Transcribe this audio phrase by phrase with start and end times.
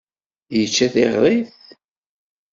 [0.57, 1.51] Yečča tiɣrit.